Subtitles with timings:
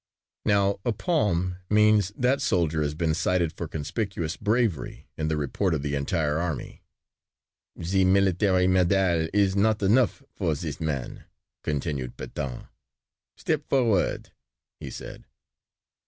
[0.45, 5.75] Now a palm means that soldier has been cited for conspicuous bravery in the report
[5.75, 6.81] of the entire army.
[7.75, 11.25] "The military medal is not enough for this man,"
[11.61, 12.67] continued Pétain.
[13.37, 14.31] "Step forward,"
[14.79, 15.25] he said.